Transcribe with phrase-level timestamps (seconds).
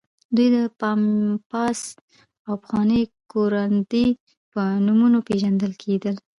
[0.35, 1.79] دوی د پامپاس
[2.47, 3.01] او پخواني
[3.31, 4.05] کوراندي
[4.53, 6.15] په نومونو پېژندل کېدل.